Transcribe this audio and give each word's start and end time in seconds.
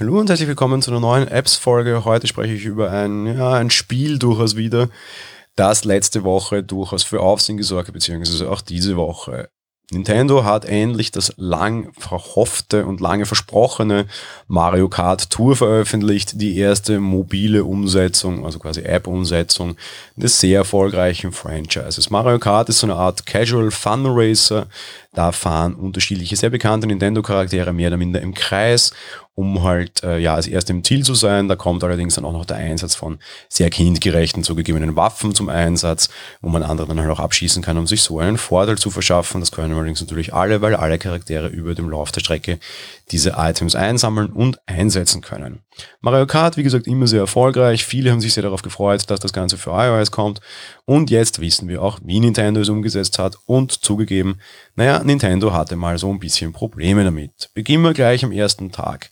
Hallo 0.00 0.18
und 0.18 0.30
herzlich 0.30 0.48
willkommen 0.48 0.80
zu 0.80 0.90
einer 0.90 1.00
neuen 1.00 1.28
Apps-Folge. 1.28 2.06
Heute 2.06 2.26
spreche 2.26 2.54
ich 2.54 2.64
über 2.64 2.90
ein, 2.90 3.26
ja, 3.26 3.52
ein 3.52 3.68
Spiel 3.68 4.18
durchaus 4.18 4.56
wieder, 4.56 4.88
das 5.56 5.84
letzte 5.84 6.24
Woche 6.24 6.62
durchaus 6.62 7.02
für 7.02 7.20
Aufsehen 7.20 7.58
gesorgt 7.58 7.88
hat, 7.88 7.92
beziehungsweise 7.92 8.50
auch 8.50 8.62
diese 8.62 8.96
Woche. 8.96 9.50
Nintendo 9.92 10.44
hat 10.44 10.64
endlich 10.64 11.10
das 11.10 11.34
lang 11.36 11.92
verhoffte 11.98 12.86
und 12.86 13.00
lange 13.00 13.26
versprochene 13.26 14.06
Mario 14.46 14.88
Kart 14.88 15.30
Tour 15.30 15.56
veröffentlicht, 15.56 16.40
die 16.40 16.56
erste 16.56 17.00
mobile 17.00 17.64
Umsetzung, 17.64 18.46
also 18.46 18.58
quasi 18.58 18.82
App-Umsetzung 18.82 19.76
des 20.16 20.40
sehr 20.40 20.60
erfolgreichen 20.60 21.32
Franchises. 21.32 22.08
Mario 22.08 22.38
Kart 22.38 22.68
ist 22.68 22.78
so 22.78 22.86
eine 22.86 22.94
Art 22.94 23.26
Casual 23.26 23.70
Fun 23.70 24.06
Racer. 24.06 24.68
Da 25.12 25.32
fahren 25.32 25.74
unterschiedliche, 25.74 26.36
sehr 26.36 26.50
bekannte 26.50 26.86
Nintendo-Charaktere 26.86 27.72
mehr 27.72 27.88
oder 27.88 27.96
minder 27.96 28.20
im 28.20 28.32
Kreis 28.32 28.92
um 29.40 29.62
halt 29.62 30.02
äh, 30.04 30.18
ja 30.18 30.34
als 30.34 30.46
erst 30.46 30.68
im 30.68 30.84
Ziel 30.84 31.02
zu 31.02 31.14
sein. 31.14 31.48
Da 31.48 31.56
kommt 31.56 31.82
allerdings 31.82 32.14
dann 32.14 32.26
auch 32.26 32.32
noch 32.32 32.44
der 32.44 32.58
Einsatz 32.58 32.94
von 32.94 33.18
sehr 33.48 33.70
kindgerechten 33.70 34.44
zugegebenen 34.44 34.96
Waffen 34.96 35.34
zum 35.34 35.48
Einsatz, 35.48 36.10
wo 36.42 36.50
man 36.50 36.62
andere 36.62 36.88
dann 36.88 37.00
halt 37.00 37.10
auch 37.10 37.20
abschießen 37.20 37.62
kann, 37.62 37.78
um 37.78 37.86
sich 37.86 38.02
so 38.02 38.18
einen 38.18 38.36
Vorteil 38.36 38.76
zu 38.76 38.90
verschaffen. 38.90 39.40
Das 39.40 39.50
können 39.50 39.74
allerdings 39.74 40.02
natürlich 40.02 40.34
alle, 40.34 40.60
weil 40.60 40.76
alle 40.76 40.98
Charaktere 40.98 41.48
über 41.48 41.74
dem 41.74 41.88
Lauf 41.88 42.12
der 42.12 42.20
Strecke 42.20 42.58
diese 43.10 43.34
Items 43.38 43.74
einsammeln 43.74 44.28
und 44.28 44.60
einsetzen 44.66 45.22
können. 45.22 45.60
Mario 46.00 46.26
Kart, 46.26 46.56
wie 46.56 46.62
gesagt, 46.62 46.86
immer 46.86 47.06
sehr 47.06 47.20
erfolgreich. 47.20 47.84
Viele 47.84 48.10
haben 48.10 48.20
sich 48.20 48.34
sehr 48.34 48.42
darauf 48.42 48.62
gefreut, 48.62 49.04
dass 49.08 49.20
das 49.20 49.32
Ganze 49.32 49.56
für 49.56 49.70
iOS 49.70 50.10
kommt. 50.10 50.40
Und 50.84 51.10
jetzt 51.10 51.40
wissen 51.40 51.68
wir 51.68 51.82
auch, 51.82 51.98
wie 52.04 52.20
Nintendo 52.20 52.60
es 52.60 52.68
umgesetzt 52.68 53.18
hat 53.18 53.36
und 53.46 53.72
zugegeben, 53.72 54.40
naja, 54.80 55.04
Nintendo 55.04 55.52
hatte 55.52 55.76
mal 55.76 55.98
so 55.98 56.10
ein 56.10 56.18
bisschen 56.18 56.54
Probleme 56.54 57.04
damit. 57.04 57.50
Beginnen 57.52 57.84
wir 57.84 57.92
gleich 57.92 58.24
am 58.24 58.32
ersten 58.32 58.72
Tag. 58.72 59.10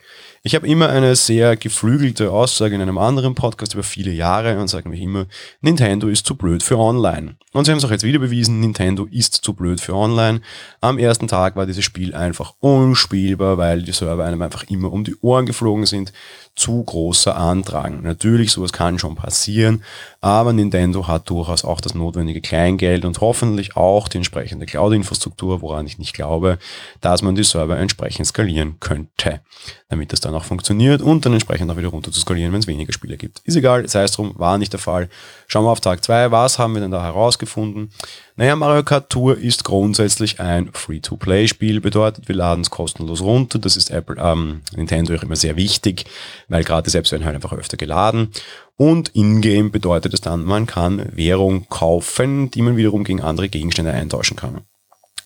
Ich 0.48 0.54
habe 0.54 0.66
immer 0.66 0.88
eine 0.88 1.14
sehr 1.14 1.58
geflügelte 1.58 2.30
Aussage 2.30 2.74
in 2.74 2.80
einem 2.80 2.96
anderen 2.96 3.34
Podcast 3.34 3.74
über 3.74 3.82
viele 3.82 4.12
Jahre 4.12 4.58
und 4.58 4.68
sage 4.68 4.88
mich 4.88 5.02
immer, 5.02 5.27
Nintendo 5.60 6.08
ist 6.08 6.24
zu 6.24 6.36
blöd 6.36 6.62
für 6.62 6.78
Online. 6.78 7.36
Und 7.52 7.66
sie 7.66 7.70
haben 7.70 7.77
es 7.77 7.84
auch 7.84 7.91
jetzt 7.91 8.02
wieder 8.02 8.18
bewiesen, 8.18 8.58
Nintendo 8.58 9.04
ist 9.04 9.34
zu 9.34 9.52
blöd 9.52 9.78
für 9.78 9.94
Online. 9.94 10.41
Am 10.80 10.98
ersten 10.98 11.28
Tag 11.28 11.54
war 11.56 11.66
dieses 11.66 11.84
Spiel 11.84 12.14
einfach 12.14 12.54
unspielbar, 12.60 13.58
weil 13.58 13.82
die 13.82 13.92
Server 13.92 14.24
einem 14.24 14.41
einfach 14.41 14.64
immer 14.70 14.91
um 14.91 15.04
die 15.04 15.16
Ohren 15.20 15.44
geflogen 15.44 15.84
sind. 15.84 16.14
Zu 16.56 16.82
großer 16.82 17.36
Andrang. 17.36 18.02
Natürlich, 18.02 18.50
sowas 18.50 18.72
kann 18.72 18.98
schon 18.98 19.16
passieren, 19.16 19.84
aber 20.20 20.52
Nintendo 20.52 21.06
hat 21.06 21.30
durchaus 21.30 21.64
auch 21.64 21.80
das 21.80 21.94
notwendige 21.94 22.41
Kleingeld 22.41 23.04
und 23.04 23.20
hoffentlich 23.20 23.76
auch 23.76 24.08
die 24.08 24.16
entsprechende 24.16 24.66
Cloud-Infrastruktur, 24.66 25.62
woran 25.62 25.86
ich 25.86 25.98
nicht 25.98 26.14
glaube, 26.14 26.58
dass 27.00 27.22
man 27.22 27.36
die 27.36 27.44
Server 27.44 27.78
entsprechend 27.78 28.26
skalieren 28.26 28.80
könnte, 28.80 29.41
damit 29.88 30.12
das 30.12 30.20
dann 30.20 30.34
auch 30.39 30.44
funktioniert 30.44 31.03
und 31.03 31.27
dann 31.27 31.33
entsprechend 31.33 31.70
auch 31.70 31.77
wieder 31.77 31.89
runter 31.89 32.11
zu 32.11 32.20
skalieren, 32.20 32.53
wenn 32.53 32.61
es 32.61 32.67
weniger 32.67 32.92
Spiele 32.92 33.17
gibt. 33.17 33.41
Ist 33.41 33.56
egal, 33.56 33.89
sei 33.89 34.05
es 34.05 34.12
drum, 34.12 34.33
war 34.36 34.56
nicht 34.56 34.72
der 34.72 34.81
Fall. 34.81 35.08
Schauen 35.47 35.64
wir 35.64 35.70
auf 35.70 35.81
Tag 35.81 36.05
zwei. 36.05 36.31
was 36.31 36.58
haben 36.58 36.75
wir 36.75 36.81
denn 36.81 36.91
da 36.91 37.03
herausgefunden? 37.03 37.91
Naja, 38.36 38.56
Mario 38.56 38.84
Kart 38.84 39.11
Tour 39.11 39.36
ist 39.36 39.64
grundsätzlich 39.64 40.41
ein 40.41 40.70
Free-to-Play-Spiel, 40.72 41.81
bedeutet, 41.81 42.28
wir 42.28 42.36
laden 42.36 42.61
es 42.61 42.70
kostenlos 42.70 43.20
runter. 43.20 43.59
Das 43.59 43.77
ist 43.77 43.91
Apple, 43.91 44.16
ähm, 44.19 44.61
Nintendo 44.77 45.14
immer 45.14 45.36
sehr 45.36 45.56
wichtig, 45.56 46.05
weil 46.48 46.64
gerade 46.64 46.89
selbst 46.89 47.12
werden 47.12 47.25
halt 47.25 47.34
einfach 47.34 47.53
öfter 47.53 47.77
geladen. 47.77 48.31
Und 48.77 49.09
in-game 49.09 49.72
bedeutet 49.72 50.14
es 50.14 50.20
dann, 50.20 50.44
man 50.44 50.66
kann 50.66 51.05
Währung 51.16 51.69
kaufen, 51.69 52.50
die 52.53 52.62
man 52.62 52.77
wiederum 52.77 53.03
gegen 53.03 53.20
andere 53.20 53.48
Gegenstände 53.48 53.92
eintauschen 53.92 54.36
kann. 54.36 54.62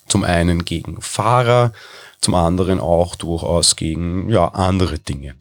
Zum 0.07 0.23
einen 0.23 0.65
gegen 0.65 1.01
Fahrer, 1.01 1.71
zum 2.23 2.35
anderen 2.35 2.79
auch 2.79 3.15
durchaus 3.15 3.75
gegen 3.75 4.29
ja, 4.29 4.47
andere 4.47 4.99
Dinge. 4.99 5.35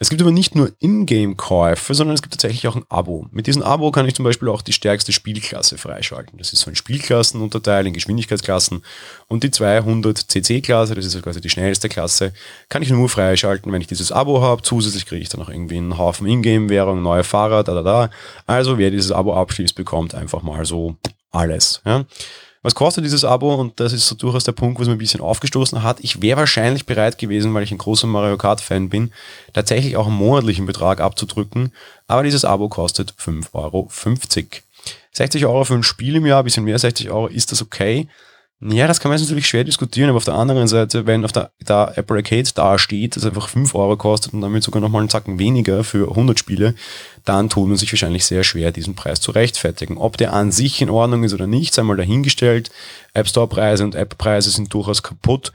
Es 0.00 0.10
gibt 0.10 0.22
aber 0.22 0.30
nicht 0.30 0.54
nur 0.54 0.70
Ingame-Käufe, 0.78 1.92
sondern 1.92 2.14
es 2.14 2.22
gibt 2.22 2.32
tatsächlich 2.32 2.68
auch 2.68 2.76
ein 2.76 2.84
Abo. 2.88 3.26
Mit 3.32 3.48
diesem 3.48 3.62
Abo 3.62 3.90
kann 3.90 4.06
ich 4.06 4.14
zum 4.14 4.24
Beispiel 4.24 4.48
auch 4.48 4.62
die 4.62 4.72
stärkste 4.72 5.12
Spielklasse 5.12 5.76
freischalten. 5.76 6.38
Das 6.38 6.52
ist 6.52 6.60
so 6.60 6.70
ein 6.70 6.76
Spielklassenunterteil 6.76 7.84
in 7.84 7.94
Geschwindigkeitsklassen. 7.94 8.84
Und 9.26 9.42
die 9.42 9.50
200 9.50 10.16
CC-Klasse, 10.16 10.94
das 10.94 11.04
ist 11.04 11.20
quasi 11.20 11.40
die 11.40 11.50
schnellste 11.50 11.88
Klasse, 11.88 12.32
kann 12.68 12.82
ich 12.82 12.90
nur 12.90 13.08
freischalten, 13.08 13.72
wenn 13.72 13.80
ich 13.80 13.88
dieses 13.88 14.12
Abo 14.12 14.40
habe. 14.40 14.62
Zusätzlich 14.62 15.04
kriege 15.04 15.22
ich 15.22 15.30
dann 15.30 15.40
noch 15.40 15.50
irgendwie 15.50 15.78
einen 15.78 15.98
Haufen 15.98 16.28
Ingame-Währung, 16.28 17.02
neue 17.02 17.24
Fahrer, 17.24 17.64
da, 17.64 17.74
da, 17.74 17.82
da. 17.82 18.10
Also 18.46 18.78
wer 18.78 18.92
dieses 18.92 19.10
Abo 19.10 19.34
abschließt, 19.34 19.74
bekommt 19.74 20.14
einfach 20.14 20.42
mal 20.42 20.64
so 20.64 20.96
alles. 21.32 21.82
Ja. 21.84 22.04
Was 22.62 22.74
kostet 22.74 23.04
dieses 23.04 23.24
Abo? 23.24 23.54
Und 23.54 23.78
das 23.80 23.92
ist 23.92 24.06
so 24.06 24.14
durchaus 24.14 24.44
der 24.44 24.52
Punkt, 24.52 24.80
was 24.80 24.88
mir 24.88 24.94
ein 24.94 24.98
bisschen 24.98 25.20
aufgestoßen 25.20 25.82
hat. 25.82 26.00
Ich 26.00 26.22
wäre 26.22 26.38
wahrscheinlich 26.38 26.86
bereit 26.86 27.18
gewesen, 27.18 27.54
weil 27.54 27.62
ich 27.62 27.70
ein 27.70 27.78
großer 27.78 28.06
Mario 28.06 28.36
Kart-Fan 28.36 28.88
bin, 28.88 29.12
tatsächlich 29.52 29.96
auch 29.96 30.06
einen 30.06 30.16
monatlichen 30.16 30.66
Betrag 30.66 31.00
abzudrücken. 31.00 31.72
Aber 32.06 32.22
dieses 32.22 32.44
Abo 32.44 32.68
kostet 32.68 33.12
5,50 33.12 33.54
Euro. 33.54 33.88
60 35.12 35.46
Euro 35.46 35.64
für 35.64 35.74
ein 35.74 35.82
Spiel 35.82 36.16
im 36.16 36.26
Jahr, 36.26 36.42
ein 36.42 36.44
bisschen 36.44 36.64
mehr 36.64 36.78
60 36.78 37.10
Euro, 37.10 37.26
ist 37.26 37.52
das 37.52 37.62
okay? 37.62 38.08
Ja, 38.60 38.88
das 38.88 38.98
kann 38.98 39.10
man 39.10 39.18
jetzt 39.18 39.28
natürlich 39.28 39.46
schwer 39.46 39.62
diskutieren, 39.62 40.08
aber 40.08 40.16
auf 40.16 40.24
der 40.24 40.34
anderen 40.34 40.66
Seite, 40.66 41.06
wenn 41.06 41.24
auf 41.24 41.30
der, 41.30 41.52
da 41.64 41.92
Apple 41.94 42.16
Arcade 42.16 42.50
da 42.56 42.76
steht, 42.76 43.14
das 43.14 43.24
einfach 43.24 43.48
5 43.48 43.72
Euro 43.76 43.96
kostet 43.96 44.32
und 44.32 44.40
damit 44.40 44.64
sogar 44.64 44.80
nochmal 44.80 45.02
einen 45.02 45.08
Zacken 45.08 45.38
weniger 45.38 45.84
für 45.84 46.08
100 46.10 46.36
Spiele, 46.36 46.74
dann 47.24 47.48
tut 47.48 47.68
man 47.68 47.76
sich 47.76 47.92
wahrscheinlich 47.92 48.24
sehr 48.26 48.42
schwer, 48.42 48.72
diesen 48.72 48.96
Preis 48.96 49.20
zu 49.20 49.30
rechtfertigen. 49.30 49.96
Ob 49.96 50.16
der 50.16 50.32
an 50.32 50.50
sich 50.50 50.82
in 50.82 50.90
Ordnung 50.90 51.22
ist 51.22 51.34
oder 51.34 51.46
nicht, 51.46 51.72
sei 51.72 51.84
mal 51.84 51.96
dahingestellt. 51.96 52.70
App 53.14 53.28
Store 53.28 53.46
Preise 53.46 53.84
und 53.84 53.94
App 53.94 54.18
Preise 54.18 54.50
sind 54.50 54.74
durchaus 54.74 55.04
kaputt. 55.04 55.52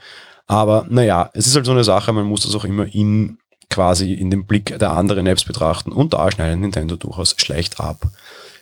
Aber 0.47 0.85
naja, 0.90 1.30
es 1.34 1.46
ist 1.46 1.56
halt 1.56 1.66
so 1.66 1.74
eine 1.74 1.84
Sache, 1.84 2.14
man 2.14 2.25
muss 2.25 2.44
das 2.44 2.56
auch 2.56 2.64
immer 2.64 2.85
in 2.85 3.38
quasi 3.70 4.14
in 4.14 4.31
den 4.31 4.46
Blick 4.46 4.78
der 4.80 4.91
anderen 4.91 5.28
Apps 5.28 5.44
betrachten 5.44 5.91
und 5.91 6.14
da 6.14 6.31
schneidet 6.31 6.59
Nintendo 6.59 6.96
durchaus 6.96 7.35
schlecht 7.38 7.80
ab. 7.80 8.12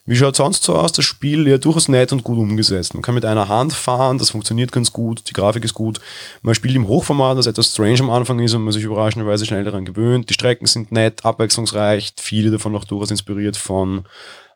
Wie 0.05 0.15
schaut 0.15 0.35
sonst 0.35 0.63
so 0.63 0.75
aus? 0.75 0.91
Das 0.91 1.05
Spiel 1.05 1.47
ja 1.47 1.59
durchaus 1.59 1.87
nett 1.87 2.11
und 2.11 2.23
gut 2.23 2.39
umgesetzt. 2.39 2.95
Man 2.95 3.03
kann 3.03 3.13
mit 3.13 3.23
einer 3.23 3.49
Hand 3.49 3.73
fahren, 3.73 4.17
das 4.17 4.31
funktioniert 4.31 4.71
ganz 4.71 4.91
gut, 4.91 5.29
die 5.29 5.33
Grafik 5.33 5.63
ist 5.63 5.75
gut. 5.75 6.01
Man 6.41 6.55
spielt 6.55 6.75
im 6.75 6.87
Hochformat, 6.87 7.37
das 7.37 7.45
etwas 7.45 7.71
strange 7.71 7.99
am 7.99 8.09
Anfang 8.09 8.39
ist 8.39 8.55
und 8.55 8.63
man 8.63 8.73
sich 8.73 8.83
überraschenderweise 8.83 9.45
schnell 9.45 9.63
daran 9.63 9.85
gewöhnt. 9.85 10.29
Die 10.29 10.33
Strecken 10.33 10.65
sind 10.65 10.91
nett, 10.91 11.23
abwechslungsreich, 11.23 12.13
viele 12.19 12.49
davon 12.49 12.75
auch 12.75 12.83
durchaus 12.83 13.11
inspiriert 13.11 13.57
von 13.57 14.05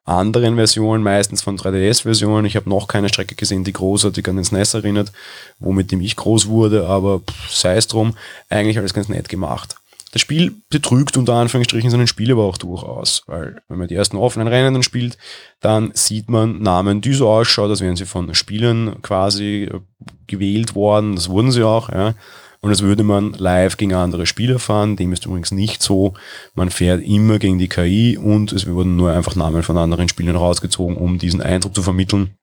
anderen 0.06 0.56
Versionen, 0.56 1.04
meistens 1.04 1.42
von 1.42 1.58
3DS-Versionen. 1.58 2.46
Ich 2.46 2.56
habe 2.56 2.70
noch 2.70 2.88
keine 2.88 3.10
Strecke 3.10 3.36
gesehen, 3.36 3.64
die 3.64 3.74
großartig 3.74 4.28
an 4.28 4.38
den 4.38 4.46
SNES 4.46 4.76
erinnert, 4.76 5.12
womit 5.60 5.92
dem 5.92 6.02
ich 6.02 6.16
groß 6.16 6.48
wurde, 6.48 6.88
aber 6.88 7.22
sei 7.50 7.76
es 7.76 7.88
drum, 7.88 8.16
eigentlich 8.50 8.78
alles 8.78 8.94
ganz 8.94 9.10
nett 9.10 9.30
gemacht. 9.30 9.76
Das 10.16 10.22
Spiel 10.22 10.56
betrügt 10.70 11.18
unter 11.18 11.34
Anführungsstrichen 11.34 11.90
seinen 11.90 12.08
Spiel 12.08 12.32
aber 12.32 12.46
auch 12.46 12.58
durchaus, 12.58 13.24
weil 13.28 13.62
wenn 13.68 13.78
man 13.78 13.90
die 13.90 13.96
ersten 13.96 14.16
offenen 14.16 14.48
Rennen 14.48 14.74
dann 14.74 14.82
spielt, 14.82 15.18
dann 15.60 15.92
sieht 15.94 16.30
man 16.30 16.62
Namen, 16.62 17.02
die 17.02 17.12
so 17.12 17.28
ausschauen, 17.28 17.70
als 17.70 17.82
wären 17.82 17.98
sie 17.98 18.06
von 18.06 18.34
Spielern 18.34 19.02
quasi 19.02 19.70
äh, 19.70 19.82
gewählt 20.26 20.74
worden, 20.74 21.16
das 21.16 21.28
wurden 21.28 21.52
sie 21.52 21.64
auch, 21.64 21.90
ja. 21.90 22.14
Und 22.62 22.70
als 22.70 22.82
würde 22.82 23.04
man 23.04 23.34
live 23.34 23.76
gegen 23.76 23.94
andere 23.94 24.26
Spieler 24.26 24.58
fahren. 24.58 24.96
Dem 24.96 25.12
ist 25.12 25.26
übrigens 25.26 25.52
nicht 25.52 25.84
so. 25.84 26.14
Man 26.56 26.70
fährt 26.70 27.06
immer 27.06 27.38
gegen 27.38 27.60
die 27.60 27.68
KI 27.68 28.18
und 28.18 28.54
es 28.54 28.66
wurden 28.68 28.96
nur 28.96 29.12
einfach 29.12 29.36
Namen 29.36 29.64
von 29.64 29.78
anderen 29.78 30.08
Spielern 30.08 30.38
rausgezogen, 30.38 30.96
um 30.96 31.20
diesen 31.20 31.42
Eindruck 31.42 31.76
zu 31.76 31.84
vermitteln. 31.84 32.38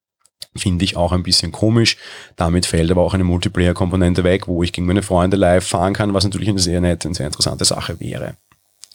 Finde 0.55 0.85
ich 0.85 0.97
auch 0.97 1.13
ein 1.13 1.23
bisschen 1.23 1.51
komisch. 1.51 1.97
Damit 2.37 2.67
fällt 2.67 2.91
aber 2.91 3.03
auch 3.03 3.15
eine 3.15 3.25
Multiplayer-Komponente 3.25 4.23
weg, 4.23 4.49
wo 4.49 4.63
ich 4.63 4.73
gegen 4.73 4.87
meine 4.87 5.03
Freunde 5.03 5.37
live 5.37 5.67
fahren 5.67 5.95
kann, 5.95 6.13
was 6.13 6.25
natürlich 6.25 6.49
eine 6.49 6.59
sehr 6.59 6.81
nette 6.81 7.09
und 7.09 7.15
sehr 7.15 7.27
interessante 7.27 7.65
Sache 7.65 7.99
wäre. 8.01 8.37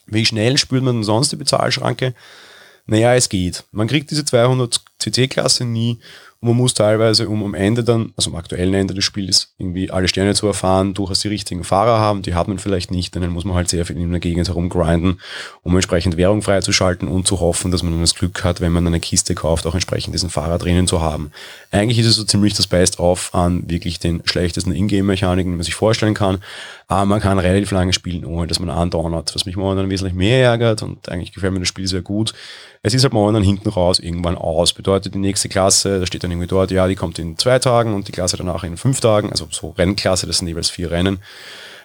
Wie 0.05 0.25
schnell 0.25 0.57
spürt 0.57 0.83
man 0.83 0.97
denn 0.97 1.03
sonst 1.03 1.31
die 1.31 1.35
Bezahlschranke? 1.35 2.13
Naja, 2.85 3.15
es 3.15 3.27
geht. 3.27 3.65
Man 3.71 3.87
kriegt 3.87 4.11
diese 4.11 4.23
200 4.23 4.81
CC-Klasse 4.99 5.65
nie 5.65 5.99
und 6.39 6.49
man 6.49 6.57
muss 6.57 6.75
teilweise, 6.75 7.27
um 7.29 7.43
am 7.43 7.55
Ende 7.55 7.83
dann, 7.83 8.13
also 8.15 8.29
am 8.29 8.35
aktuellen 8.35 8.75
Ende 8.75 8.93
des 8.93 9.03
Spiels, 9.03 9.53
irgendwie 9.57 9.89
alle 9.89 10.07
Sterne 10.07 10.35
zu 10.35 10.45
erfahren, 10.45 10.93
durchaus 10.93 11.21
die 11.21 11.29
richtigen 11.29 11.63
Fahrer 11.63 11.99
haben. 11.99 12.21
Die 12.21 12.35
hat 12.35 12.47
man 12.47 12.59
vielleicht 12.59 12.91
nicht, 12.91 13.15
dann 13.15 13.27
muss 13.29 13.43
man 13.43 13.55
halt 13.55 13.69
sehr 13.69 13.85
viel 13.85 13.97
in 13.97 14.11
der 14.11 14.19
Gegend 14.19 14.47
herumgrinden, 14.47 15.19
um 15.63 15.73
entsprechend 15.73 16.15
Währung 16.15 16.43
freizuschalten 16.43 17.07
und 17.07 17.27
zu 17.27 17.39
hoffen, 17.39 17.71
dass 17.71 17.81
man 17.81 17.93
dann 17.93 18.01
das 18.01 18.13
Glück 18.13 18.43
hat, 18.43 18.61
wenn 18.61 18.71
man 18.71 18.85
eine 18.85 18.99
Kiste 18.99 19.33
kauft, 19.33 19.65
auch 19.65 19.73
entsprechend 19.73 20.13
diesen 20.13 20.29
Fahrer 20.29 20.59
drinnen 20.59 20.85
zu 20.85 21.01
haben. 21.01 21.31
Eigentlich 21.71 21.97
ist 21.97 22.05
es 22.05 22.15
so 22.15 22.23
ziemlich 22.23 22.53
das 22.53 22.67
Best-of 22.67 23.33
an 23.33 23.67
wirklich 23.67 23.99
den 23.99 24.21
schlechtesten 24.25 24.71
Ingame-Mechaniken, 24.71 25.51
die 25.51 25.57
man 25.57 25.63
sich 25.63 25.75
vorstellen 25.75 26.13
kann. 26.13 26.37
Aber 26.87 27.05
man 27.05 27.19
kann 27.19 27.37
relativ 27.37 27.71
lange 27.71 27.91
spielen, 27.91 28.23
ohne 28.23 28.47
dass 28.47 28.59
man 28.59 28.69
andauert, 28.69 29.35
was 29.35 29.45
mich 29.45 29.57
momentan 29.57 29.89
wesentlich 29.89 30.15
mehr 30.15 30.43
ärgert 30.43 30.83
und 30.83 31.09
eigentlich 31.09 31.33
gefällt 31.33 31.51
mir 31.51 31.59
das 31.59 31.67
Spiel 31.67 31.87
sehr 31.87 32.01
gut. 32.01 32.33
Es 32.81 32.93
ist 32.93 33.03
halt 33.03 33.11
momentan 33.11 33.43
hinten 33.43 33.67
raus 33.67 33.99
irgendwann 33.99 34.37
aus. 34.37 34.71
Bedeutet 34.71 35.13
die 35.13 35.19
nächste 35.19 35.49
Klasse, 35.49 35.99
da 35.99 36.05
steht 36.05 36.23
dann 36.23 36.31
irgendwie 36.37 36.47
dort, 36.47 36.71
ja, 36.71 36.87
die 36.87 36.95
kommt 36.95 37.19
in 37.19 37.37
zwei 37.37 37.59
Tagen 37.59 37.93
und 37.93 38.07
die 38.07 38.11
Klasse 38.11 38.37
danach 38.37 38.63
in 38.63 38.77
fünf 38.77 38.99
Tagen, 38.99 39.31
also 39.31 39.47
so 39.49 39.69
Rennklasse, 39.71 40.27
das 40.27 40.37
sind 40.37 40.47
jeweils 40.47 40.69
vier 40.69 40.91
Rennen. 40.91 41.19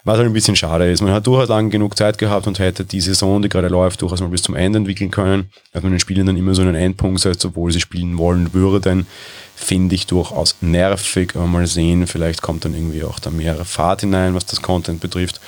Was 0.04 0.18
halt 0.18 0.26
ein 0.26 0.32
bisschen 0.32 0.56
schade 0.56 0.90
ist. 0.90 1.00
Man 1.00 1.12
hat 1.12 1.26
durchaus 1.28 1.48
lang 1.48 1.70
genug 1.70 1.96
Zeit 1.96 2.18
gehabt 2.18 2.48
und 2.48 2.58
hätte 2.58 2.84
die 2.84 3.00
Saison, 3.00 3.40
die 3.40 3.48
gerade 3.48 3.68
läuft, 3.68 4.02
durchaus 4.02 4.20
mal 4.20 4.28
bis 4.28 4.42
zum 4.42 4.56
Ende 4.56 4.78
entwickeln 4.78 5.12
können. 5.12 5.50
Dass 5.72 5.84
man 5.84 5.92
den 5.92 6.00
Spielern 6.00 6.26
dann 6.26 6.36
immer 6.36 6.54
so 6.54 6.62
einen 6.62 6.74
Endpunkt 6.74 7.20
setzt, 7.20 7.44
obwohl 7.44 7.70
sie 7.70 7.80
spielen 7.80 8.18
wollen 8.18 8.52
würden, 8.52 9.06
finde 9.54 9.94
ich 9.94 10.08
durchaus 10.08 10.56
nervig. 10.60 11.36
Aber 11.36 11.46
mal 11.46 11.68
sehen, 11.68 12.08
vielleicht 12.08 12.42
kommt 12.42 12.64
dann 12.64 12.74
irgendwie 12.74 13.04
auch 13.04 13.20
da 13.20 13.30
mehr 13.30 13.64
Fahrt 13.64 14.00
hinein, 14.00 14.34
was 14.34 14.44
das 14.44 14.60
Content 14.60 15.00
betrifft. 15.00 15.40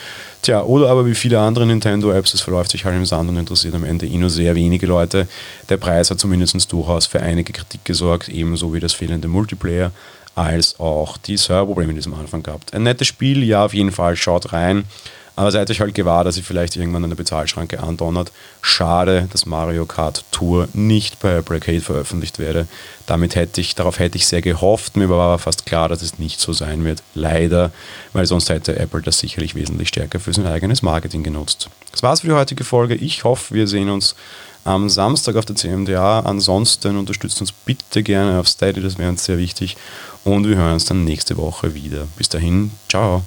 Tja, 0.43 0.63
oder 0.63 0.89
aber 0.89 1.07
wie 1.07 1.15
viele 1.15 1.41
andere 1.41 1.67
Nintendo-Apps, 1.67 2.35
es 2.35 2.43
verläuft 2.43 2.71
sich 2.71 2.85
halt 2.85 2.95
im 2.95 3.07
Sand 3.07 3.31
und 3.31 3.37
interessiert 3.37 3.75
am 3.75 3.83
Ende 3.83 4.07
eh 4.07 4.19
nur 4.19 4.31
sehr 4.31 4.55
wenige 4.55 4.87
Leute. 4.87 5.27
Der 5.69 5.79
Preis 5.79 6.11
hat 6.11 6.21
zumindest 6.21 6.71
durchaus 6.71 7.07
für 7.07 7.21
einige 7.21 7.53
Kritik 7.53 7.85
gesorgt, 7.85 8.29
ebenso 8.29 8.73
wie 8.73 8.79
das 8.79 8.93
fehlende 8.93 9.27
Multiplayer, 9.27 9.91
als 10.35 10.79
auch 10.81 11.17
die 11.17 11.37
Serverprobleme, 11.37 11.93
die 11.93 12.01
es 12.01 12.07
am 12.07 12.15
Anfang 12.15 12.43
gab. 12.43 12.61
Ein 12.73 12.83
nettes 12.85 13.07
Spiel, 13.07 13.43
ja, 13.45 13.65
auf 13.65 13.75
jeden 13.75 13.93
Fall, 13.93 14.17
schaut 14.17 14.53
rein. 14.53 14.85
Aber 15.37 15.51
seid 15.51 15.69
euch 15.71 15.81
halt 15.81 15.95
gewahr, 15.95 16.23
dass 16.23 16.37
ihr 16.37 16.45
vielleicht 16.45 16.77
irgendwann 16.77 17.03
an 17.03 17.11
der 17.11 17.17
Bezahlschranke 17.17 17.83
andonnert. 17.83 18.31
Schade, 18.63 19.29
dass 19.33 19.47
Mario 19.47 19.85
Kart 19.85 20.25
Tour 20.31 20.69
nicht 20.75 21.19
bei 21.19 21.37
Arcade 21.37 21.81
veröffentlicht 21.81 22.39
werde. 22.39 22.69
Damit 23.07 23.35
hätte 23.35 23.61
ich, 23.61 23.75
darauf 23.75 23.99
hätte 23.99 24.17
ich 24.17 24.27
sehr 24.27 24.43
gehofft. 24.43 24.97
Mir 24.97 25.11
war 25.11 25.21
aber 25.21 25.39
fast 25.41 25.67
klar, 25.67 25.89
dass 25.89 26.03
es 26.03 26.21
nicht 26.21 26.41
so 26.41 26.53
sein 26.53 26.85
wird. 26.85 27.03
Leider, 27.15 27.73
weil 28.13 28.27
sonst 28.27 28.49
hätte 28.49 28.79
Apple 28.79 29.03
das 29.03 29.19
sicherlich 29.19 29.57
wesentlich 29.57 29.89
stärker 29.89 30.21
für 30.21 30.33
sein 30.33 30.47
eigenes 30.47 30.83
Marketing 30.83 31.25
genutzt. 31.25 31.69
Das 31.91 32.03
war's 32.03 32.21
für 32.21 32.29
die 32.29 32.33
heutige 32.35 32.63
Folge. 32.63 32.95
Ich 32.95 33.25
hoffe, 33.25 33.55
wir 33.55 33.67
sehen 33.67 33.91
uns 33.91 34.15
am 34.65 34.89
Samstag 34.89 35.37
auf 35.37 35.45
der 35.45 35.57
CMDA. 35.57 36.21
Ansonsten 36.21 36.97
unterstützt 36.97 37.41
uns 37.41 37.53
bitte 37.53 38.03
gerne 38.03 38.39
auf 38.39 38.49
Steady, 38.49 38.81
das 38.81 38.99
wäre 38.99 39.11
uns 39.11 39.25
sehr 39.25 39.39
wichtig. 39.39 39.77
Und 40.25 40.49
wir 40.49 40.57
hören 40.57 40.75
uns 40.75 40.87
dann 40.87 41.05
nächste 41.05 41.37
Woche 41.37 41.75
wieder. 41.75 42.07
Bis 42.17 42.29
dahin, 42.29 42.71
ciao. 42.89 43.25